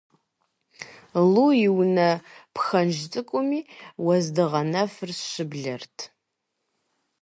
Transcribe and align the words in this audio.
Лу 1.31 1.45
и 1.67 1.69
унэ 1.81 2.09
пхэнж 2.53 2.97
цӏыкӏуми 3.11 3.59
уэздыгъэ 4.05 4.61
нэфыр 4.71 5.11
щыблэрт. 5.29 5.97